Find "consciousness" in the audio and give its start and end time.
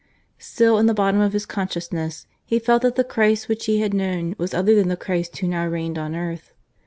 1.45-2.25